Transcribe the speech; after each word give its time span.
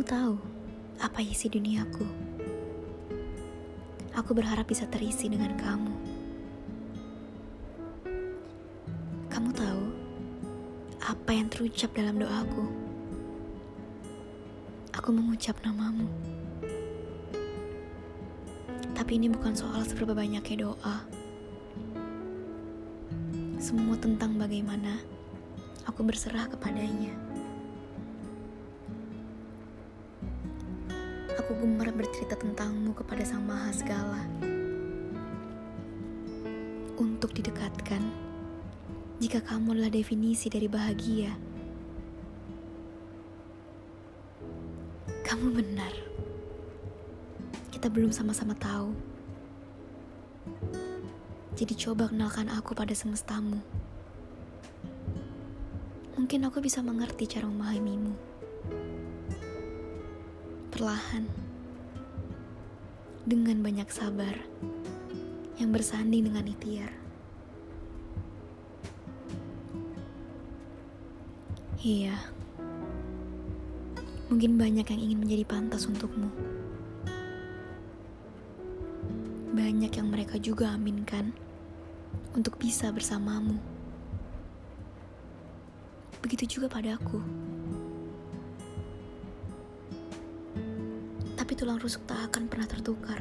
tahu 0.00 0.40
apa 0.96 1.20
isi 1.20 1.52
duniaku. 1.52 2.08
Aku 4.16 4.32
berharap 4.32 4.64
bisa 4.64 4.88
terisi 4.88 5.28
dengan 5.28 5.52
kamu. 5.60 5.94
Kamu 9.28 9.50
tahu 9.52 9.84
apa 11.04 11.30
yang 11.36 11.52
terucap 11.52 11.92
dalam 11.92 12.16
doaku? 12.16 12.64
Aku 14.96 15.12
mengucap 15.12 15.60
namamu. 15.60 16.08
Tapi 18.96 19.20
ini 19.20 19.28
bukan 19.28 19.52
soal 19.52 19.84
seberapa 19.84 20.16
banyaknya 20.16 20.64
doa. 20.64 21.04
Semua 23.60 24.00
tentang 24.00 24.40
bagaimana 24.40 24.96
aku 25.84 26.00
berserah 26.08 26.48
kepadanya. 26.48 27.33
Aku 31.34 31.50
gemar 31.58 31.90
bercerita 31.90 32.38
tentangmu 32.38 32.94
kepada 32.94 33.26
Sang 33.26 33.42
Maha 33.42 33.74
Segala. 33.74 34.22
Untuk 36.94 37.34
didekatkan, 37.34 37.98
jika 39.18 39.42
kamu 39.42 39.74
adalah 39.74 39.90
definisi 39.90 40.46
dari 40.46 40.70
bahagia. 40.70 41.34
Kamu 45.26 45.50
benar. 45.50 45.90
Kita 47.74 47.90
belum 47.90 48.14
sama-sama 48.14 48.54
tahu. 48.54 48.94
Jadi 51.58 51.74
coba 51.74 52.14
kenalkan 52.14 52.46
aku 52.46 52.78
pada 52.78 52.94
semestamu. 52.94 53.58
Mungkin 56.14 56.46
aku 56.46 56.62
bisa 56.62 56.78
mengerti 56.78 57.26
cara 57.26 57.50
memahamimu. 57.50 58.14
Perlahan. 60.74 61.30
Dengan 63.22 63.62
banyak 63.62 63.86
sabar 63.94 64.34
yang 65.54 65.70
bersanding 65.70 66.26
dengan 66.26 66.50
ikhtiar. 66.50 66.90
Iya. 71.78 72.18
Mungkin 74.26 74.58
banyak 74.58 74.82
yang 74.82 74.98
ingin 74.98 75.18
menjadi 75.22 75.46
pantas 75.46 75.86
untukmu. 75.86 76.26
Banyak 79.54 79.94
yang 79.94 80.10
mereka 80.10 80.42
juga 80.42 80.74
aminkan 80.74 81.30
untuk 82.34 82.58
bisa 82.58 82.90
bersamamu. 82.90 83.62
Begitu 86.18 86.58
juga 86.58 86.66
padaku. 86.66 87.22
Tapi 91.44 91.60
tulang 91.60 91.76
rusuk 91.76 92.08
tak 92.08 92.32
akan 92.32 92.48
pernah 92.48 92.64
tertukar. 92.64 93.20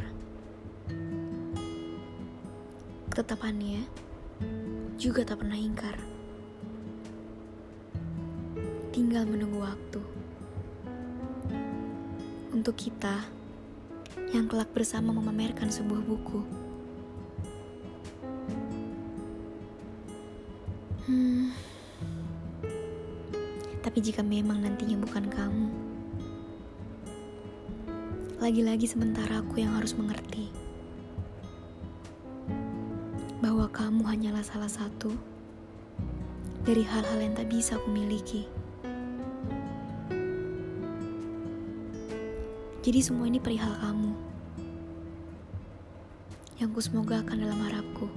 Ketetapannya 3.11 3.83
juga 4.95 5.27
tak 5.27 5.43
pernah 5.43 5.59
ingkar. 5.59 5.99
Tinggal 8.95 9.27
menunggu 9.27 9.59
waktu. 9.59 9.99
Untuk 12.55 12.79
kita 12.79 13.27
yang 14.31 14.47
kelak 14.47 14.71
bersama 14.71 15.11
memamerkan 15.11 15.67
sebuah 15.67 15.99
buku. 16.07 16.47
Hmm. 21.11 21.51
Tapi 23.83 23.99
jika 23.99 24.23
memang 24.23 24.63
nantinya 24.63 24.95
bukan 24.95 25.27
kamu, 25.27 25.92
lagi-lagi 28.43 28.91
sementara 28.91 29.39
aku 29.39 29.63
yang 29.63 29.71
harus 29.79 29.95
mengerti 29.95 30.51
bahwa 33.39 33.71
kamu 33.71 34.03
hanyalah 34.03 34.43
salah 34.43 34.67
satu 34.67 35.15
dari 36.67 36.83
hal-hal 36.83 37.23
yang 37.23 37.31
tak 37.39 37.47
bisa 37.47 37.79
aku 37.79 37.87
miliki. 37.87 38.43
Jadi 42.83 42.99
semua 42.99 43.31
ini 43.31 43.39
perihal 43.39 43.79
kamu. 43.79 44.11
Yang 46.59 46.69
ku 46.75 46.79
semoga 46.83 47.23
akan 47.23 47.47
dalam 47.47 47.63
harapku. 47.63 48.11